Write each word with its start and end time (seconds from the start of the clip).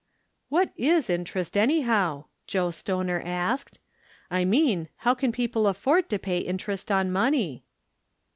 "What 0.49 0.71
is 0.75 1.11
interest, 1.11 1.55
anyhow?" 1.55 2.25
Joe 2.47 2.71
Stoner 2.71 3.21
asked." 3.23 3.77
I 4.31 4.43
mean, 4.45 4.89
how 4.95 5.13
can 5.13 5.31
people 5.31 5.67
afford 5.67 6.09
to 6.09 6.17
pay 6.17 6.39
interest 6.39 6.91
on 6.91 7.11
money 7.11 7.65